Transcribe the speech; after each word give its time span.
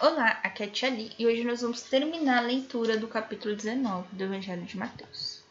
Olá, 0.00 0.38
aqui 0.44 0.62
é 0.62 0.66
a 0.66 0.70
Tia 0.70 0.90
Li, 0.90 1.10
e 1.18 1.26
hoje 1.26 1.42
nós 1.42 1.60
vamos 1.60 1.82
terminar 1.82 2.38
a 2.38 2.46
leitura 2.46 2.96
do 2.96 3.08
capítulo 3.08 3.56
19 3.56 4.14
do 4.14 4.22
Evangelho 4.22 4.62
de 4.62 4.76
Mateus. 4.76 5.42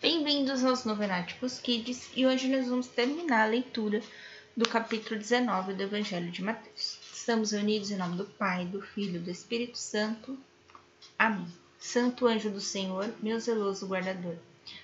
Bem-vindos 0.00 0.64
aos 0.64 0.84
Novenáticos 0.84 1.58
Kids 1.58 2.08
e 2.14 2.24
hoje 2.24 2.46
nós 2.46 2.68
vamos 2.68 2.86
terminar 2.86 3.42
a 3.42 3.50
leitura 3.50 4.00
do 4.56 4.68
capítulo 4.68 5.18
19 5.18 5.74
do 5.74 5.82
Evangelho 5.82 6.30
de 6.30 6.40
Mateus. 6.40 7.00
Estamos 7.12 7.50
reunidos 7.50 7.90
em 7.90 7.96
nome 7.96 8.16
do 8.16 8.26
Pai, 8.26 8.64
do 8.64 8.80
Filho 8.80 9.16
e 9.16 9.24
do 9.24 9.30
Espírito 9.32 9.76
Santo. 9.76 10.38
Amém. 11.18 11.48
Santo 11.80 12.28
anjo 12.28 12.48
do 12.48 12.60
Senhor, 12.60 13.12
meu 13.20 13.40
zeloso 13.40 13.88
guardador, 13.88 14.36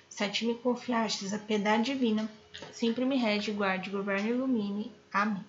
se 0.09 0.25
a 0.25 0.29
ti 0.29 0.45
me 0.47 0.57
confiastes 0.57 1.33
a 1.33 1.39
piedade 1.39 1.93
divina, 1.93 2.29
sempre 2.73 3.05
me 3.05 3.17
rege, 3.17 3.53
guarde, 3.53 3.91
governe 3.91 4.29
e 4.29 4.33
ilumine. 4.33 4.93
Amém. 5.13 5.45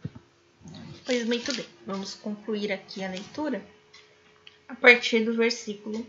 Pois 1.05 1.25
muito 1.25 1.53
bem, 1.55 1.65
vamos 1.85 2.13
concluir 2.13 2.71
aqui 2.71 3.03
a 3.03 3.09
leitura 3.09 3.65
a 4.67 4.75
partir 4.75 5.25
do 5.25 5.33
versículo 5.33 6.05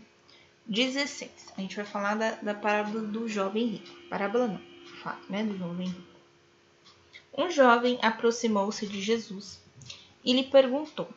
16. 0.67 1.53
A 1.57 1.61
gente 1.61 1.75
vai 1.75 1.85
falar 1.85 2.15
da, 2.15 2.31
da 2.35 2.53
parábola 2.53 3.01
do 3.01 3.27
jovem 3.27 3.65
rico. 3.65 4.09
Parábola 4.09 4.47
não, 4.47 4.61
fato, 5.01 5.31
né? 5.31 5.43
Do 5.43 5.57
jovem 5.57 5.87
rico. 5.87 6.11
Um 7.35 7.49
jovem 7.49 7.97
aproximou-se 8.01 8.85
de 8.85 9.01
Jesus 9.01 9.59
e 10.23 10.33
lhe 10.33 10.43
perguntou: 10.43 11.09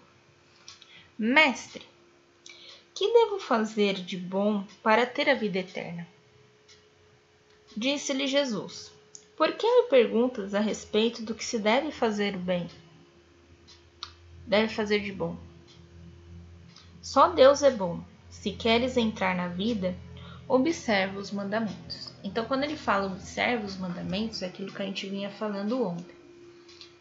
Mestre, 1.18 1.86
que 2.94 3.12
devo 3.12 3.38
fazer 3.38 3.94
de 3.94 4.16
bom 4.16 4.64
para 4.82 5.04
ter 5.04 5.28
a 5.28 5.34
vida 5.34 5.58
eterna? 5.58 6.06
Disse-lhe 7.76 8.26
Jesus: 8.26 8.93
Por 9.36 9.52
que 9.54 9.66
me 9.66 9.88
perguntas 9.88 10.54
a 10.54 10.60
respeito 10.60 11.22
do 11.22 11.34
que 11.34 11.44
se 11.44 11.58
deve 11.58 11.90
fazer 11.90 12.36
bem? 12.36 12.68
Deve 14.46 14.68
fazer 14.72 15.00
de 15.00 15.12
bom. 15.12 15.36
Só 17.02 17.28
Deus 17.28 17.62
é 17.62 17.70
bom. 17.70 18.00
Se 18.30 18.52
queres 18.52 18.96
entrar 18.96 19.34
na 19.34 19.48
vida, 19.48 19.94
observa 20.46 21.18
os 21.18 21.30
mandamentos. 21.30 22.12
Então, 22.22 22.44
quando 22.44 22.64
ele 22.64 22.76
fala 22.76 23.06
observa 23.06 23.66
os 23.66 23.76
mandamentos, 23.76 24.42
é 24.42 24.46
aquilo 24.46 24.72
que 24.72 24.82
a 24.82 24.86
gente 24.86 25.08
vinha 25.08 25.30
falando 25.30 25.82
ontem, 25.84 26.14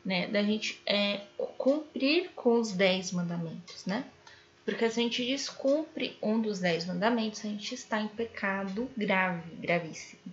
né? 0.03 0.27
Da 0.27 0.41
gente 0.41 0.81
é, 0.85 1.21
cumprir 1.57 2.31
com 2.35 2.59
os 2.59 2.71
dez 2.71 3.11
mandamentos, 3.11 3.85
né? 3.85 4.05
Porque 4.65 4.89
se 4.89 4.99
a 4.99 5.03
gente 5.03 5.25
descumpre 5.25 6.17
um 6.21 6.41
dos 6.41 6.59
dez 6.59 6.85
mandamentos, 6.85 7.45
a 7.45 7.47
gente 7.47 7.75
está 7.75 8.01
em 8.01 8.07
pecado 8.07 8.89
grave, 8.97 9.55
gravíssimo. 9.55 10.32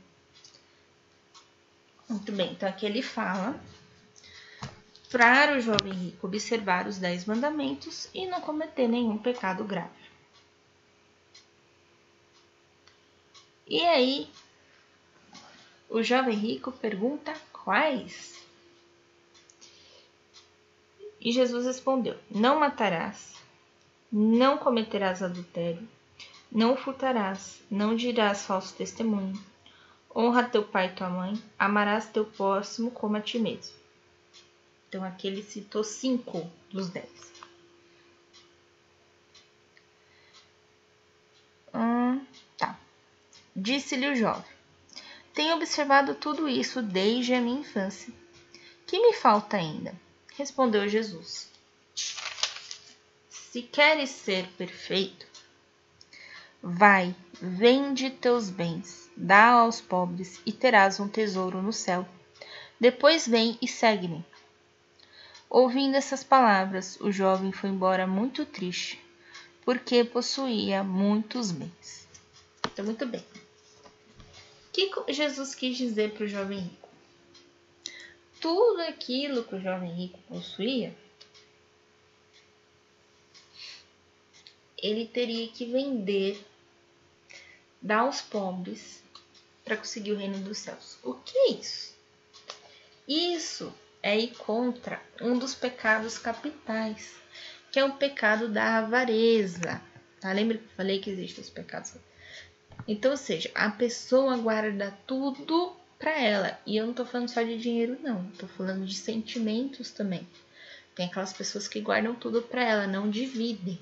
Muito 2.11 2.33
bem, 2.33 2.51
então 2.51 2.69
aqui 2.69 2.85
ele 2.85 3.03
fala 3.03 3.55
para 5.13 5.57
o 5.57 5.61
jovem 5.61 5.93
rico 5.93 6.27
observar 6.27 6.89
os 6.89 6.99
dez 6.99 7.25
mandamentos 7.25 8.09
e 8.13 8.27
não 8.27 8.41
cometer 8.41 8.89
nenhum 8.89 9.17
pecado 9.17 9.63
grave. 9.63 9.89
E 13.65 13.81
aí, 13.83 14.29
o 15.89 16.03
jovem 16.03 16.35
rico 16.35 16.73
pergunta 16.73 17.33
quais? 17.53 18.45
E 21.21 21.31
Jesus 21.31 21.65
respondeu: 21.65 22.19
Não 22.29 22.59
matarás, 22.59 23.37
não 24.11 24.59
cometerás 24.59 25.23
adultério, 25.23 25.89
não 26.51 26.77
furtarás, 26.77 27.63
não 27.71 27.95
dirás 27.95 28.45
falso 28.45 28.75
testemunho, 28.75 29.41
honra 30.15 30.45
teu 30.45 30.65
pai 30.65 30.87
e 30.87 30.93
tua 30.93 31.09
mãe, 31.09 31.43
amarás 31.59 32.07
teu 32.09 32.25
próximo 32.25 32.91
como 32.91 33.17
a 33.17 33.21
ti 33.21 33.39
mesmo. 33.39 33.75
Então 34.89 35.05
aqui 35.05 35.29
ele 35.29 35.43
citou 35.43 35.85
cinco 35.85 36.51
dos 36.71 36.89
dez. 36.89 37.31
Hum, 41.73 42.25
tá. 42.59 42.79
Disse-lhe 43.55 44.09
o 44.09 44.17
jovem: 44.17 44.51
Tenho 45.33 45.55
observado 45.55 46.15
tudo 46.15 46.49
isso 46.49 46.83
desde 46.83 47.35
a 47.35 47.41
minha 47.41 47.61
infância. 47.61 48.13
Que 48.87 48.99
me 48.99 49.13
falta 49.13 49.57
ainda? 49.57 49.95
Respondeu 50.37 50.89
Jesus: 50.89 51.49
Se 53.29 53.63
queres 53.63 54.11
ser 54.11 54.49
perfeito, 54.59 55.25
vai, 56.61 57.15
vende 57.41 58.11
teus 58.11 58.51
bens, 58.51 59.11
dá 59.17 59.47
aos 59.47 59.81
pobres 59.81 60.41
e 60.45 60.53
terás 60.53 61.01
um 61.01 61.09
tesouro 61.09 61.63
no 61.63 61.73
céu. 61.73 62.07
Depois 62.79 63.27
vem 63.27 63.59
e 63.61 63.69
segue-me. 63.69 64.25
Ouvindo 65.49 65.97
essas 65.97 66.23
palavras, 66.23 66.99
o 67.01 67.11
jovem 67.11 67.51
foi 67.51 67.71
embora 67.71 68.07
muito 68.07 68.47
triste, 68.47 69.03
porque 69.65 70.05
possuía 70.05 70.85
muitos 70.85 71.51
bens. 71.51 72.09
Então, 72.67 72.85
muito 72.85 73.05
bem. 73.07 73.25
O 74.69 74.73
que 74.73 75.13
Jesus 75.13 75.55
quis 75.55 75.77
dizer 75.77 76.13
para 76.13 76.25
o 76.25 76.29
jovem 76.29 76.61
rico? 76.61 76.89
Tudo 78.41 78.81
aquilo 78.83 79.45
que 79.45 79.57
o 79.57 79.61
jovem 79.61 79.93
rico 79.93 80.19
possuía, 80.29 80.95
ele 84.79 85.07
teria 85.07 85.49
que 85.49 85.67
vender, 85.67 86.43
dar 87.81 88.01
aos 88.01 88.21
pobres 88.21 89.03
para 89.65 89.77
conseguir 89.77 90.13
o 90.13 90.17
reino 90.17 90.39
dos 90.39 90.59
céus. 90.59 90.99
O 91.03 91.15
que 91.15 91.37
é 91.37 91.53
isso? 91.53 91.95
Isso 93.07 93.75
é 94.03 94.19
ir 94.19 94.35
contra 94.37 95.03
um 95.21 95.39
dos 95.39 95.55
pecados 95.55 96.19
capitais, 96.19 97.15
que 97.71 97.79
é 97.79 97.85
o 97.85 97.95
pecado 97.95 98.49
da 98.49 98.79
avareza. 98.79 99.81
Tá? 100.21 100.33
Lembra 100.33 100.59
que 100.59 100.65
eu 100.65 100.77
falei 100.77 101.01
que 101.01 101.11
existem 101.11 101.43
os 101.43 101.51
pecados? 101.51 101.95
Então, 102.87 103.11
ou 103.11 103.17
seja, 103.17 103.51
a 103.55 103.71
pessoa 103.71 104.37
guarda 104.37 104.97
tudo 105.07 105.77
para 105.99 106.19
ela. 106.19 106.59
E 106.67 106.77
eu 106.77 106.87
não 106.87 106.95
tô 106.95 107.05
falando 107.05 107.29
só 107.29 107.43
de 107.43 107.59
dinheiro, 107.59 107.99
não. 108.03 108.25
Tô 108.33 108.49
falando 108.49 108.85
de 108.87 108.95
sentimentos 108.95 109.91
também. 109.91 110.27
Tem 110.95 111.07
aquelas 111.07 111.33
pessoas 111.33 111.69
que 111.69 111.81
guardam 111.81 112.15
tudo 112.15 112.43
para 112.43 112.65
ela, 112.65 112.87
não 112.87 113.09
dividem. 113.09 113.79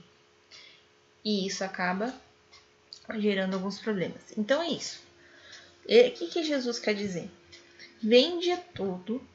E 1.24 1.46
isso 1.46 1.64
acaba 1.64 2.14
gerando 3.16 3.54
alguns 3.54 3.78
problemas. 3.78 4.22
Então 4.36 4.62
é 4.62 4.68
isso. 4.68 5.00
O 5.84 6.12
que, 6.12 6.28
que 6.28 6.44
Jesus 6.44 6.78
quer 6.78 6.94
dizer? 6.94 7.30
Vende 8.02 8.56
tudo 8.74 9.26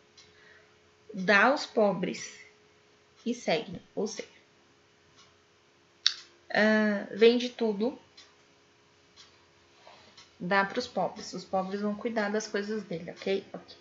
dá 1.14 1.46
aos 1.46 1.66
pobres 1.66 2.40
e 3.26 3.34
segue, 3.34 3.80
ou 3.96 4.08
seja, 4.08 4.28
uh, 6.50 7.18
vende 7.18 7.50
tudo, 7.50 7.98
dá 10.40 10.66
para 10.66 10.80
os 10.80 10.88
pobres, 10.88 11.32
os 11.34 11.46
pobres 11.46 11.82
vão 11.82 11.96
cuidar 11.96 12.30
das 12.30 12.48
coisas 12.48 12.84
dele, 12.84 13.12
ok? 13.12 13.46
Ok. 13.54 13.78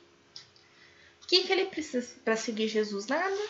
O 1.23 1.27
que, 1.27 1.45
que 1.45 1.53
ele 1.53 1.67
precisa 1.67 2.15
para 2.23 2.37
seguir 2.37 2.69
Jesus? 2.69 3.07
Nada. 3.07 3.49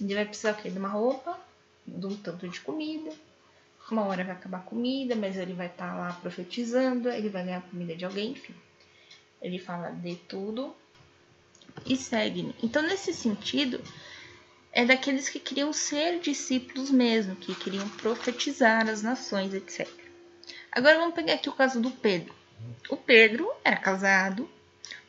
Ele 0.00 0.14
vai 0.14 0.24
precisar? 0.24 0.52
De 0.52 0.78
uma 0.78 0.88
roupa, 0.88 1.38
de 1.84 2.06
um 2.06 2.16
tanto 2.16 2.48
de 2.48 2.60
comida. 2.60 3.12
Uma 3.90 4.04
hora 4.04 4.24
vai 4.24 4.34
acabar 4.34 4.58
a 4.58 4.62
comida, 4.62 5.14
mas 5.14 5.36
ele 5.36 5.52
vai 5.52 5.66
estar 5.66 5.90
tá 5.90 5.96
lá 5.96 6.12
profetizando, 6.14 7.08
ele 7.08 7.28
vai 7.28 7.44
ganhar 7.44 7.62
comida 7.62 7.94
de 7.94 8.04
alguém, 8.04 8.32
enfim. 8.32 8.54
Ele 9.40 9.58
fala 9.58 9.90
de 9.90 10.16
tudo 10.16 10.74
e 11.84 11.96
segue-me. 11.96 12.54
Então, 12.62 12.82
nesse 12.82 13.12
sentido, 13.12 13.80
é 14.72 14.84
daqueles 14.84 15.28
que 15.28 15.38
queriam 15.38 15.72
ser 15.72 16.20
discípulos 16.20 16.90
mesmo, 16.90 17.36
que 17.36 17.54
queriam 17.54 17.88
profetizar 17.90 18.88
as 18.88 19.02
nações, 19.02 19.54
etc. 19.54 19.88
Agora 20.72 20.98
vamos 20.98 21.14
pegar 21.14 21.34
aqui 21.34 21.48
o 21.48 21.54
caso 21.54 21.80
do 21.80 21.90
Pedro. 21.90 22.34
O 22.90 22.96
Pedro 22.96 23.50
era 23.64 23.76
casado, 23.76 24.50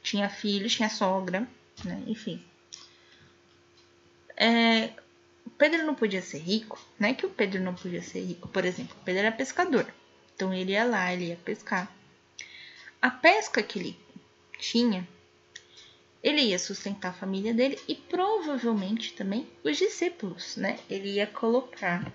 tinha 0.02 0.30
filhos, 0.30 0.74
tinha 0.74 0.90
sogra, 0.90 1.48
né? 1.84 2.04
enfim. 2.08 2.44
É, 4.36 4.92
Pedro 5.58 5.86
não 5.86 5.96
podia 5.96 6.22
ser 6.22 6.40
rico, 6.40 6.80
não 7.00 7.10
é 7.10 7.14
que 7.14 7.26
o 7.26 7.30
Pedro 7.30 7.62
não 7.62 7.74
podia 7.74 8.02
ser 8.02 8.22
rico, 8.22 8.48
por 8.48 8.64
exemplo, 8.66 8.96
o 9.00 9.04
Pedro 9.04 9.22
era 9.22 9.32
pescador, 9.32 9.92
então 10.36 10.54
ele 10.54 10.72
ia 10.72 10.84
lá, 10.84 11.12
ele 11.14 11.28
ia 11.28 11.38
pescar. 11.38 11.92
A 13.02 13.10
pesca 13.10 13.62
que 13.62 13.80
ele 13.80 14.00
tinha 14.60 15.08
ele 16.24 16.42
ia 16.42 16.60
sustentar 16.60 17.10
a 17.10 17.14
família 17.14 17.54
dele 17.54 17.80
e 17.88 17.96
provavelmente 17.96 19.14
também 19.14 19.48
os 19.64 19.78
discípulos, 19.78 20.58
né? 20.58 20.80
Ele 20.90 21.12
ia 21.12 21.28
colocar 21.28 22.12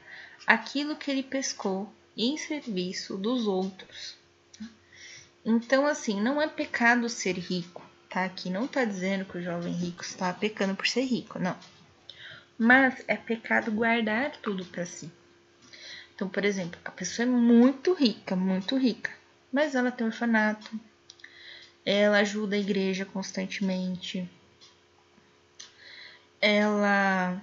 aquilo 0.46 0.96
que 0.96 1.10
ele 1.10 1.22
pescou 1.22 1.90
em 2.16 2.36
serviço 2.36 3.16
dos 3.16 3.46
outros. 3.46 4.16
Então, 5.44 5.86
assim, 5.86 6.20
não 6.20 6.40
é 6.40 6.46
pecado 6.46 7.08
ser 7.08 7.38
rico, 7.38 7.82
tá? 8.08 8.24
Aqui 8.24 8.50
não 8.50 8.66
tá 8.66 8.84
dizendo 8.84 9.24
que 9.24 9.38
o 9.38 9.42
jovem 9.42 9.72
rico 9.72 10.02
está 10.02 10.32
pecando 10.32 10.74
por 10.76 10.86
ser 10.86 11.04
rico, 11.04 11.38
não. 11.38 11.56
Mas 12.62 13.02
é 13.08 13.16
pecado 13.16 13.72
guardar 13.72 14.36
tudo 14.36 14.64
para 14.64 14.86
si. 14.86 15.10
Então, 16.14 16.28
por 16.28 16.44
exemplo, 16.44 16.78
a 16.84 16.92
pessoa 16.92 17.26
é 17.26 17.28
muito 17.28 17.92
rica, 17.92 18.36
muito 18.36 18.76
rica, 18.76 19.10
mas 19.52 19.74
ela 19.74 19.90
tem 19.90 20.06
orfanato, 20.06 20.70
ela 21.84 22.18
ajuda 22.18 22.54
a 22.54 22.60
igreja 22.60 23.04
constantemente, 23.04 24.30
ela 26.40 27.42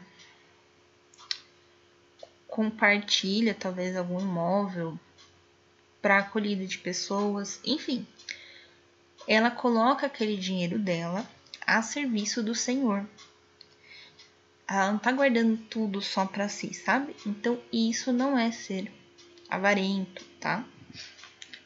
compartilha 2.47 3.53
talvez 3.53 3.97
algum 3.97 4.21
imóvel 4.21 4.97
para 6.01 6.19
acolhida 6.19 6.65
de 6.65 6.77
pessoas, 6.77 7.59
enfim. 7.65 8.07
Ela 9.27 9.51
coloca 9.51 10.05
aquele 10.05 10.37
dinheiro 10.37 10.79
dela 10.79 11.29
a 11.67 11.81
serviço 11.81 12.41
do 12.41 12.55
Senhor. 12.55 13.05
Ela 14.69 14.89
não 14.89 14.97
está 14.97 15.11
guardando 15.11 15.57
tudo 15.57 15.99
só 15.99 16.25
para 16.25 16.47
si, 16.47 16.73
sabe? 16.75 17.15
Então 17.25 17.59
isso 17.73 18.13
não 18.13 18.37
é 18.37 18.51
ser 18.51 18.91
avarento, 19.49 20.23
tá? 20.39 20.63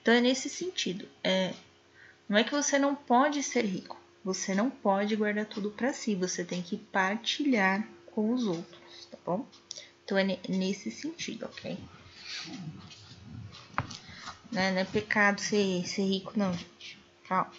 Então 0.01 0.13
é 0.13 0.21
nesse 0.21 0.49
sentido. 0.49 1.05
É, 1.21 1.53
não 2.29 2.37
é 2.37 2.45
que 2.45 2.51
você 2.51 2.79
não 2.79 2.95
pode 2.95 3.43
ser 3.43 3.65
rico. 3.65 4.01
Você 4.23 4.55
não 4.55 4.69
pode 4.69 5.17
guardar 5.17 5.45
tudo 5.45 5.69
para 5.69 5.91
si. 5.91 6.15
Você 6.15 6.45
tem 6.45 6.61
que 6.61 6.77
partilhar 6.77 7.85
com 8.05 8.31
os 8.31 8.45
outros, 8.45 9.05
tá 9.11 9.17
bom? 9.25 9.45
Então 10.05 10.17
é 10.17 10.39
nesse 10.47 10.89
sentido, 10.89 11.45
ok? 11.45 11.77
Não 14.49 14.61
é, 14.61 14.71
não 14.71 14.79
é 14.79 14.85
pecado 14.85 15.41
ser, 15.41 15.85
ser 15.85 16.03
rico, 16.03 16.31
não, 16.37 16.53
gente. 16.53 16.97
Calma. 17.27 17.51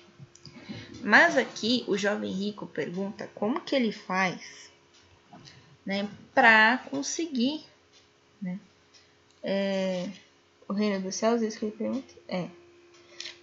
Mas 1.03 1.37
aqui 1.37 1.85
o 1.87 1.99
jovem 1.99 2.33
rico 2.33 2.67
pergunta 2.67 3.29
como 3.35 3.61
que 3.61 3.77
ele 3.77 3.93
faz 3.93 4.73
né, 5.85 6.09
para 6.35 6.79
conseguir 6.91 7.65
né, 8.41 8.59
é, 9.43 10.09
o 10.69 10.73
reino 10.73 11.01
dos 11.01 11.15
céus, 11.15 11.43
é 11.43 11.47
isso 11.47 11.59
que 11.59 11.67
ele 11.67 11.77
pergunta? 11.77 12.15
É. 12.29 12.49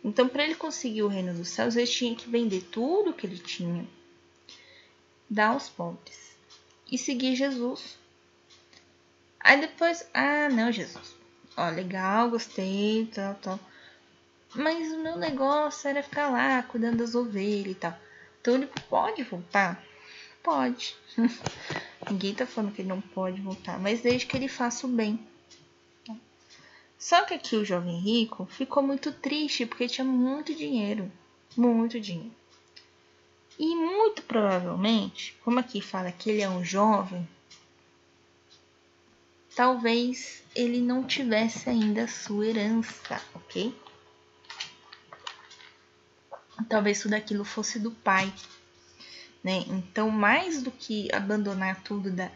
Então, 0.04 0.28
para 0.28 0.44
ele 0.44 0.56
conseguir 0.56 1.04
o 1.04 1.08
reino 1.08 1.34
dos 1.34 1.50
céus, 1.50 1.76
ele 1.76 1.88
tinha 1.88 2.16
que 2.16 2.30
vender 2.30 2.62
tudo 2.72 3.14
que 3.14 3.28
ele 3.28 3.38
tinha, 3.38 3.88
dar 5.30 5.50
aos 5.50 5.70
pobres 5.70 6.36
e 6.92 6.98
seguir 6.98 7.36
Jesus. 7.36 7.98
Aí 9.40 9.60
depois, 9.60 10.08
ah, 10.14 10.50
não, 10.50 10.72
Jesus, 10.72 11.16
ó, 11.56 11.70
legal, 11.70 12.30
gostei, 12.30 13.10
tal, 13.14 13.36
tal. 13.36 13.60
Mas 14.54 14.92
o 14.92 15.00
meu 15.00 15.18
negócio 15.18 15.88
era 15.88 16.04
ficar 16.04 16.30
lá 16.30 16.62
cuidando 16.64 16.98
das 16.98 17.16
ovelhas 17.16 17.72
e 17.72 17.76
tal. 17.76 17.98
Então 18.42 18.56
ele 18.56 18.68
pode 18.90 19.24
voltar? 19.24 19.84
Pode. 20.44 20.96
Ninguém 22.10 22.34
tá 22.34 22.46
falando 22.46 22.74
que 22.74 22.82
ele 22.82 22.90
não 22.90 23.02
pode 23.02 23.42
voltar, 23.42 23.80
mas 23.80 24.02
desde 24.02 24.26
que 24.26 24.36
ele 24.36 24.48
faça 24.48 24.88
o 24.88 24.90
bem. 24.90 25.20
Só 26.98 27.24
que 27.24 27.34
aqui 27.34 27.56
o 27.56 27.66
jovem 27.66 28.00
rico 28.00 28.46
ficou 28.46 28.84
muito 28.84 29.12
triste 29.12 29.66
porque 29.66 29.88
tinha 29.88 30.06
muito 30.06 30.54
dinheiro. 30.54 31.12
Muito 31.58 32.00
dinheiro. 32.00 32.36
E 33.58 33.76
muito 33.76 34.22
provavelmente, 34.24 35.36
como 35.44 35.60
aqui 35.60 35.82
fala 35.82 36.12
que 36.12 36.30
ele 36.30 36.42
é 36.42 36.50
um 36.50 36.64
jovem, 36.64 37.28
talvez 39.56 40.44
ele 40.56 40.80
não 40.80 41.04
tivesse 41.04 41.70
ainda 41.70 42.04
a 42.04 42.08
sua 42.08 42.48
herança, 42.48 43.22
ok? 43.34 43.76
talvez 46.70 47.02
tudo 47.02 47.14
aquilo 47.14 47.44
fosse 47.44 47.80
do 47.80 47.92
pai, 47.92 48.32
né? 49.44 49.66
Então, 49.68 50.10
mais 50.10 50.62
do 50.62 50.72
que 50.72 51.14
abandonar 51.14 51.82
tudo 51.84 52.12
da 52.12 52.32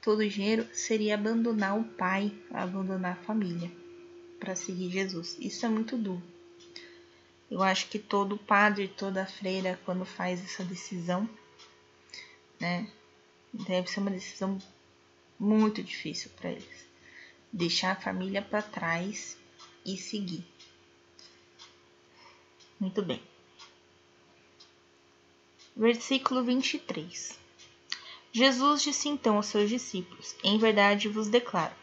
todo 0.00 0.20
o 0.20 0.28
dinheiro, 0.28 0.66
seria 0.72 1.14
abandonar 1.14 1.78
o 1.78 1.84
pai, 1.84 2.32
abandonar 2.50 3.12
a 3.12 3.22
família 3.24 3.70
para 4.38 4.56
seguir 4.56 4.90
Jesus. 4.90 5.36
Isso 5.38 5.66
é 5.66 5.68
muito 5.68 5.96
duro. 5.96 6.22
Eu 7.50 7.62
acho 7.62 7.88
que 7.88 7.98
todo 7.98 8.38
padre, 8.38 8.88
toda 8.88 9.26
freira, 9.26 9.78
quando 9.84 10.04
faz 10.04 10.42
essa 10.42 10.64
decisão, 10.64 11.28
né, 12.58 12.88
deve 13.52 13.90
ser 13.90 14.00
uma 14.00 14.10
decisão 14.10 14.58
muito 15.38 15.82
difícil 15.82 16.30
para 16.36 16.50
eles. 16.52 16.86
Deixar 17.52 17.92
a 17.92 18.00
família 18.00 18.40
para 18.40 18.62
trás 18.62 19.36
e 19.84 19.96
seguir. 19.96 20.44
Muito 22.78 23.02
bem. 23.02 23.29
Versículo 25.76 26.42
23. 26.42 27.38
Jesus 28.32 28.82
disse 28.82 29.08
então 29.08 29.36
aos 29.36 29.46
seus 29.46 29.70
discípulos: 29.70 30.34
Em 30.42 30.58
verdade 30.58 31.08
vos 31.08 31.28
declaro, 31.28 31.74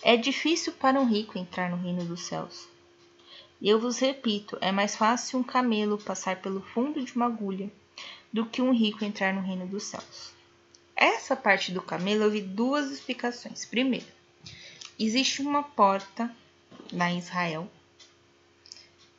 é 0.00 0.16
difícil 0.16 0.72
para 0.72 0.98
um 0.98 1.06
rico 1.06 1.36
entrar 1.36 1.70
no 1.70 1.76
reino 1.76 2.04
dos 2.04 2.22
céus. 2.22 2.68
Eu 3.60 3.80
vos 3.80 3.98
repito, 3.98 4.56
é 4.60 4.70
mais 4.70 4.96
fácil 4.96 5.40
um 5.40 5.42
camelo 5.42 5.98
passar 5.98 6.40
pelo 6.40 6.62
fundo 6.62 7.04
de 7.04 7.14
uma 7.14 7.26
agulha 7.26 7.70
do 8.32 8.46
que 8.46 8.62
um 8.62 8.72
rico 8.72 9.04
entrar 9.04 9.34
no 9.34 9.42
reino 9.42 9.66
dos 9.66 9.82
céus. 9.82 10.32
Essa 10.96 11.34
parte 11.34 11.72
do 11.72 11.82
camelo 11.82 12.24
eu 12.24 12.30
vi 12.30 12.40
duas 12.40 12.90
explicações. 12.90 13.66
Primeiro, 13.66 14.06
existe 14.98 15.42
uma 15.42 15.64
porta 15.64 16.34
na 16.92 17.12
Israel 17.12 17.70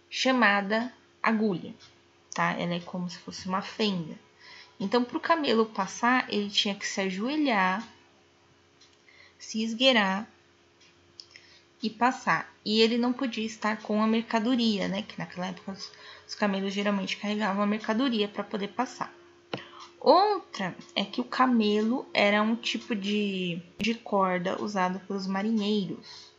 chamada 0.10 0.92
agulha 1.22 1.76
tá? 2.34 2.54
Ela 2.54 2.76
é 2.76 2.80
como 2.80 3.10
se 3.10 3.18
fosse 3.20 3.48
uma 3.48 3.62
fenda. 3.62 4.18
Então, 4.80 5.04
para 5.04 5.18
o 5.18 5.22
camelo 5.22 5.66
passar, 5.66 6.32
ele 6.34 6.50
tinha 6.50 6.74
que 6.74 6.88
se 6.88 7.02
ajoelhar, 7.02 7.88
se 9.38 9.62
esgueirar 9.64 10.28
e 11.84 11.90
passar. 11.90 12.52
E 12.66 12.82
ele 12.82 12.98
não 12.98 13.14
podia 13.14 13.46
estar 13.46 13.78
com 13.82 14.02
a 14.02 14.08
mercadoria, 14.08 14.88
né? 14.88 15.04
Que 15.04 15.18
naquela 15.20 15.48
época 15.48 15.74
os, 15.74 15.92
os 16.28 16.36
camelos 16.36 16.74
geralmente 16.74 17.18
carregavam 17.18 17.64
a 17.64 17.68
mercadoria 17.68 18.28
para 18.28 18.44
poder 18.44 18.70
passar. 18.70 19.14
Outra 20.00 20.76
é 20.96 21.06
que 21.06 21.22
o 21.22 21.26
camelo 21.26 22.08
era 22.12 22.42
um 22.42 22.56
tipo 22.56 22.96
de, 22.96 23.62
de 23.78 23.94
corda 23.94 24.60
usado 24.60 25.00
pelos 25.02 25.28
marinheiros, 25.28 26.32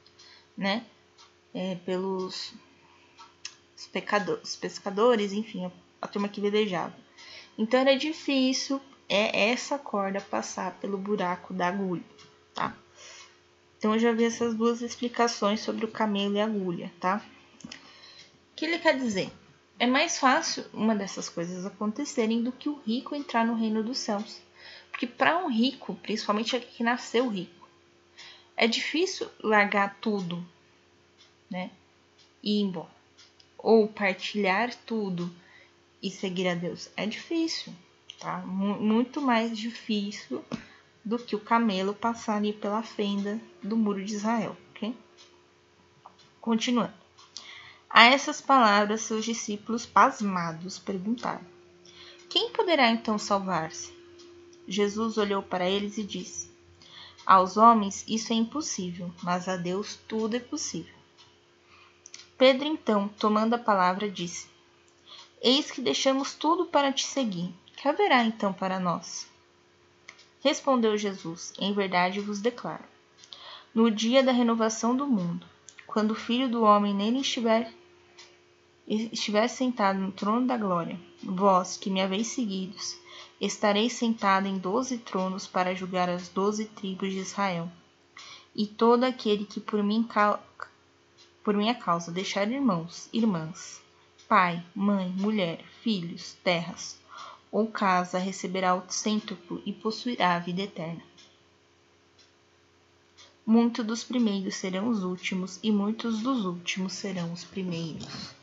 né? 0.56 0.84
É, 1.54 1.76
pelos 1.76 2.52
pescadores, 3.92 4.56
pescadores, 4.56 5.32
enfim, 5.32 5.70
a 6.00 6.08
turma 6.08 6.28
que 6.28 6.40
vedejava. 6.40 6.96
Então 7.56 7.78
era 7.78 7.96
difícil 7.96 8.80
é 9.08 9.50
essa 9.50 9.78
corda 9.78 10.20
passar 10.20 10.72
pelo 10.80 10.96
buraco 10.96 11.52
da 11.52 11.68
agulha, 11.68 12.02
tá? 12.54 12.74
Então 13.76 13.92
eu 13.92 13.98
já 13.98 14.12
vi 14.12 14.24
essas 14.24 14.54
duas 14.54 14.80
explicações 14.80 15.60
sobre 15.60 15.84
o 15.84 15.90
camelo 15.90 16.36
e 16.36 16.40
a 16.40 16.44
agulha, 16.44 16.90
tá? 16.98 17.22
O 17.64 17.68
que 18.56 18.64
ele 18.64 18.78
quer 18.78 18.96
dizer? 18.96 19.30
É 19.78 19.86
mais 19.86 20.18
fácil 20.18 20.64
uma 20.72 20.94
dessas 20.94 21.28
coisas 21.28 21.66
acontecerem 21.66 22.42
do 22.42 22.52
que 22.52 22.68
o 22.68 22.80
rico 22.86 23.14
entrar 23.14 23.44
no 23.44 23.54
reino 23.54 23.82
dos 23.82 23.98
céus. 23.98 24.40
Porque 24.90 25.06
para 25.06 25.38
um 25.38 25.50
rico, 25.50 25.94
principalmente 25.96 26.54
aquele 26.54 26.70
que 26.70 26.84
nasceu 26.84 27.28
rico, 27.28 27.68
é 28.56 28.66
difícil 28.66 29.28
largar 29.42 29.98
tudo, 30.00 30.46
né? 31.50 31.70
E 32.42 32.60
ir 32.60 32.62
embora. 32.62 33.01
Ou 33.62 33.86
partilhar 33.86 34.74
tudo 34.84 35.32
e 36.02 36.10
seguir 36.10 36.48
a 36.48 36.54
Deus? 36.54 36.90
É 36.96 37.06
difícil, 37.06 37.72
tá? 38.18 38.38
Muito 38.38 39.22
mais 39.22 39.56
difícil 39.56 40.44
do 41.04 41.18
que 41.18 41.36
o 41.36 41.40
camelo 41.40 41.94
passar 41.94 42.36
ali 42.36 42.52
pela 42.52 42.82
fenda 42.82 43.40
do 43.62 43.76
muro 43.76 44.04
de 44.04 44.14
Israel, 44.14 44.56
ok? 44.70 44.94
Continuando. 46.40 46.92
A 47.88 48.06
essas 48.06 48.40
palavras, 48.40 49.02
seus 49.02 49.24
discípulos, 49.24 49.86
pasmados, 49.86 50.78
perguntaram: 50.78 51.44
Quem 52.28 52.50
poderá 52.50 52.90
então 52.90 53.18
salvar-se? 53.18 53.92
Jesus 54.66 55.18
olhou 55.18 55.42
para 55.42 55.68
eles 55.68 55.98
e 55.98 56.02
disse: 56.02 56.50
Aos 57.24 57.56
homens 57.56 58.04
isso 58.08 58.32
é 58.32 58.36
impossível, 58.36 59.12
mas 59.22 59.48
a 59.48 59.56
Deus 59.56 59.98
tudo 60.08 60.34
é 60.34 60.40
possível. 60.40 61.01
Pedro, 62.42 62.66
então, 62.66 63.06
tomando 63.20 63.54
a 63.54 63.58
palavra, 63.58 64.10
disse: 64.10 64.48
Eis 65.40 65.70
que 65.70 65.80
deixamos 65.80 66.34
tudo 66.34 66.64
para 66.64 66.92
te 66.92 67.06
seguir. 67.06 67.54
Que 67.76 67.86
haverá 67.86 68.24
então 68.24 68.52
para 68.52 68.80
nós? 68.80 69.28
Respondeu 70.40 70.98
Jesus: 70.98 71.52
Em 71.56 71.72
verdade 71.72 72.18
vos 72.18 72.40
declaro. 72.40 72.82
No 73.72 73.88
dia 73.88 74.24
da 74.24 74.32
renovação 74.32 74.96
do 74.96 75.06
mundo, 75.06 75.46
quando 75.86 76.10
o 76.10 76.16
Filho 76.16 76.48
do 76.48 76.64
Homem 76.64 76.92
nele 76.92 77.20
estiver, 77.20 77.72
estiver 78.88 79.46
sentado 79.46 80.00
no 80.00 80.10
trono 80.10 80.44
da 80.44 80.56
glória, 80.56 80.98
vós 81.22 81.76
que 81.76 81.90
me 81.90 82.02
haveis 82.02 82.26
seguidos, 82.26 82.98
estareis 83.40 83.92
sentado 83.92 84.48
em 84.48 84.58
doze 84.58 84.98
tronos 84.98 85.46
para 85.46 85.76
julgar 85.76 86.10
as 86.10 86.28
doze 86.28 86.64
tribos 86.64 87.12
de 87.12 87.20
Israel. 87.20 87.70
E 88.52 88.66
todo 88.66 89.04
aquele 89.04 89.44
que 89.44 89.60
por, 89.60 89.80
mim, 89.80 90.02
por 91.42 91.54
minha 91.54 91.74
causa 91.74 92.12
deixar 92.12 92.50
irmãos, 92.50 93.08
irmãs, 93.12 93.80
pai, 94.28 94.64
mãe, 94.74 95.08
mulher, 95.10 95.64
filhos, 95.82 96.34
terras 96.44 97.00
ou 97.52 97.66
casa 97.66 98.18
receberá 98.18 98.74
o 98.74 98.90
cêntuplo 98.90 99.62
e 99.66 99.72
possuirá 99.72 100.34
a 100.34 100.38
vida 100.38 100.62
eterna. 100.62 101.02
Muitos 103.44 103.84
dos 103.84 104.02
primeiros 104.02 104.54
serão 104.54 104.88
os 104.88 105.02
últimos, 105.02 105.60
e 105.62 105.70
muitos 105.70 106.20
dos 106.20 106.46
últimos 106.46 106.94
serão 106.94 107.30
os 107.32 107.44
primeiros. 107.44 108.34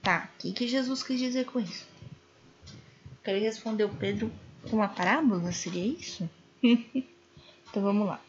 Tá? 0.00 0.30
O 0.34 0.38
que, 0.38 0.52
que 0.52 0.68
Jesus 0.68 1.02
quis 1.02 1.18
dizer 1.18 1.44
com 1.44 1.60
isso? 1.60 1.86
Que 3.22 3.30
ele 3.30 3.40
respondeu 3.40 3.88
Pedro 3.90 4.32
com 4.70 4.76
uma 4.76 4.88
parábola, 4.88 5.52
seria 5.52 5.84
isso? 5.84 6.28
então 6.62 7.82
vamos 7.82 8.06
lá. 8.06 8.20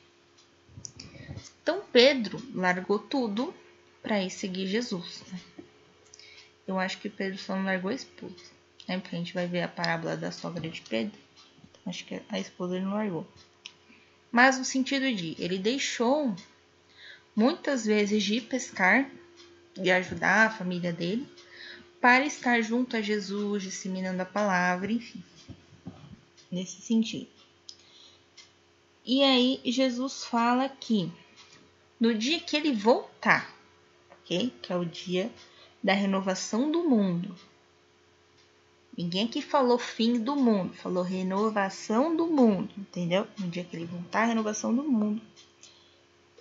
Então 1.62 1.82
Pedro 1.92 2.42
largou 2.54 3.00
tudo 3.00 3.54
para 4.02 4.22
ir 4.22 4.30
seguir 4.30 4.68
Jesus. 4.68 5.24
Né? 5.32 5.40
Eu 6.68 6.80
acho 6.80 7.00
que 7.00 7.10
Pedro 7.10 7.38
só 7.38 7.56
não 7.56 7.66
largou 7.66 7.92
a 7.92 7.96
esposa. 7.96 8.36
Né? 8.88 9.00
Porque 9.00 9.16
a 9.16 9.20
gente 9.20 9.34
vai 9.34 9.48
ver 9.48 9.62
a 9.62 9.68
parábola 9.68 10.18
da 10.18 10.32
sogra 10.32 10.70
de 10.70 10.82
Pedro. 10.82 11.18
Então, 11.70 11.84
acho 11.88 12.06
que 12.06 12.22
a 12.30 12.40
esposa 12.40 12.76
ele 12.76 12.86
não 12.86 12.94
largou. 12.94 13.28
Mas 14.32 14.58
no 14.58 14.66
sentido 14.66 15.14
de 15.14 15.36
ele 15.38 15.58
deixou 15.58 16.36
muitas 17.36 17.86
vezes 17.86 18.24
de 18.24 18.40
pescar 18.42 19.10
e 19.78 19.92
ajudar 19.92 20.48
a 20.48 20.50
família 20.50 20.92
dele 20.92 21.28
para 22.00 22.26
estar 22.26 22.62
junto 22.62 22.98
a 22.98 23.02
Jesus, 23.02 23.64
disseminando 23.64 24.22
a 24.22 24.26
palavra, 24.26 24.92
enfim. 24.92 25.24
Nesse 26.52 26.82
sentido. 26.82 27.30
E 29.06 29.24
aí 29.24 29.60
Jesus 29.66 30.26
fala 30.26 30.70
que 30.70 31.12
no 32.02 32.16
dia 32.16 32.40
que 32.40 32.58
ele 32.58 32.74
voltar, 32.74 33.56
ok? 34.10 34.52
Que 34.60 34.74
é 34.74 34.76
o 34.76 34.84
dia 34.84 35.32
da 35.84 35.94
renovação 35.94 36.72
do 36.72 36.84
mundo. 36.84 37.36
Ninguém 38.98 39.26
aqui 39.26 39.40
falou 39.40 39.78
fim 39.78 40.20
do 40.20 40.36
mundo, 40.36 40.74
falou 40.74 41.04
renovação 41.04 42.16
do 42.16 42.26
mundo, 42.26 42.74
entendeu? 42.76 43.28
No 43.38 43.48
dia 43.48 43.64
que 43.64 43.76
ele 43.76 43.86
voltar, 43.86 44.26
renovação 44.26 44.76
do 44.76 44.84
mundo. 44.84 45.22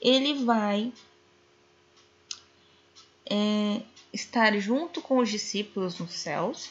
Ele 0.01 0.43
vai 0.45 0.91
é, 3.27 3.83
estar 4.15 4.59
junto 4.59 5.03
com 5.03 5.19
os 5.19 5.29
discípulos 5.29 5.99
nos 5.99 6.15
céus 6.15 6.71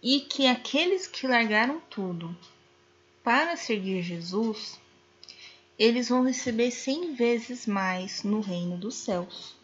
e 0.00 0.20
que 0.20 0.46
aqueles 0.46 1.08
que 1.08 1.26
largaram 1.26 1.80
tudo 1.90 2.34
para 3.24 3.56
seguir 3.56 4.02
Jesus 4.02 4.78
eles 5.78 6.08
vão 6.08 6.22
receber 6.22 6.70
cem 6.70 7.14
vezes 7.14 7.66
mais 7.66 8.22
no 8.22 8.40
reino 8.40 8.78
dos 8.78 8.94
céus 8.94 9.54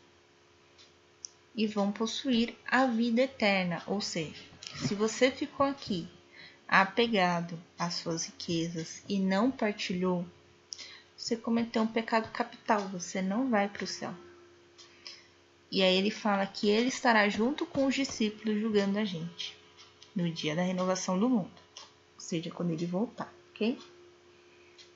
e 1.54 1.66
vão 1.66 1.90
possuir 1.90 2.54
a 2.66 2.86
vida 2.86 3.22
eterna. 3.22 3.82
Ou 3.86 4.00
seja, 4.00 4.42
se 4.76 4.94
você 4.94 5.30
ficou 5.30 5.64
aqui 5.64 6.06
apegado 6.68 7.58
às 7.78 7.94
suas 7.94 8.26
riquezas 8.26 9.02
e 9.08 9.18
não 9.18 9.50
partilhou, 9.50 10.26
você 11.16 11.36
cometeu 11.36 11.82
um 11.82 11.86
pecado 11.86 12.30
capital, 12.30 12.80
você 12.88 13.22
não 13.22 13.48
vai 13.48 13.68
para 13.68 13.84
o 13.84 13.86
céu. 13.86 14.14
E 15.70 15.82
aí 15.82 15.96
ele 15.96 16.10
fala 16.10 16.46
que 16.46 16.68
ele 16.68 16.88
estará 16.88 17.26
junto 17.30 17.64
com 17.64 17.86
os 17.86 17.94
discípulos 17.94 18.60
julgando 18.60 18.98
a 18.98 19.04
gente 19.04 19.56
no 20.14 20.30
dia 20.30 20.54
da 20.54 20.62
renovação 20.62 21.18
do 21.18 21.28
mundo, 21.28 21.50
ou 22.14 22.20
seja, 22.20 22.50
quando 22.50 22.72
ele 22.72 22.84
voltar, 22.84 23.32
ok? 23.50 23.78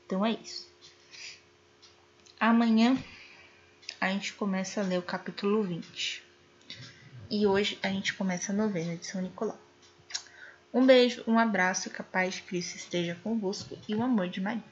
Então 0.05 0.25
é 0.25 0.33
isso. 0.33 0.76
Amanhã 2.39 3.03
a 3.99 4.11
gente 4.11 4.35
começa 4.35 4.83
a 4.83 4.85
ler 4.85 4.99
o 4.99 5.03
capítulo 5.03 5.63
20. 5.63 6.23
E 7.31 7.47
hoje 7.47 7.79
a 7.83 7.89
gente 7.89 8.13
começa 8.13 8.53
a 8.53 8.55
novena 8.55 8.95
de 8.95 9.07
São 9.07 9.23
Nicolau. 9.23 9.59
Um 10.73 10.85
beijo, 10.85 11.25
um 11.27 11.39
abraço, 11.39 11.89
que 11.89 12.03
a 12.03 12.05
paz 12.05 12.35
de 12.35 12.43
Cristo 12.43 12.77
esteja 12.77 13.19
convosco 13.25 13.79
e 13.89 13.95
o 13.95 14.03
amor 14.03 14.29
de 14.29 14.43
Maria. 14.43 14.63